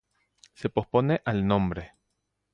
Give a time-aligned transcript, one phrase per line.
[0.55, 1.93] Se pospone al nombre.